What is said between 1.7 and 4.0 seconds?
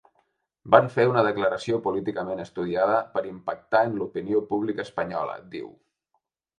políticament estudiada per impactar en